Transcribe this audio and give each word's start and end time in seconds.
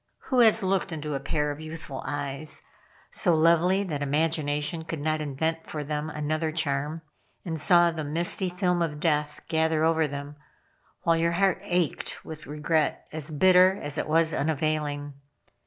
Who 0.33 0.39
has 0.39 0.63
looked 0.63 0.91
into 0.91 1.13
a 1.13 1.19
pair 1.19 1.51
of 1.51 1.59
youthful 1.59 2.01
eyes, 2.03 2.63
so 3.11 3.35
lovely 3.35 3.83
that 3.83 4.01
imagination 4.01 4.83
could 4.83 4.99
not 4.99 5.21
invent 5.21 5.69
for 5.69 5.83
them 5.83 6.09
another 6.09 6.51
charm, 6.51 7.03
and 7.45 7.61
saw 7.61 7.91
the 7.91 8.03
misty 8.03 8.49
film 8.49 8.81
of 8.81 8.99
death 8.99 9.41
gather 9.47 9.83
over 9.83 10.07
them, 10.07 10.37
while 11.03 11.17
your 11.17 11.33
heart 11.33 11.59
ached 11.65 12.25
with 12.25 12.47
regret 12.47 13.05
as 13.11 13.29
bitter 13.29 13.79
as 13.79 13.99
it 13.99 14.09
was 14.09 14.33
unavailing. 14.33 15.13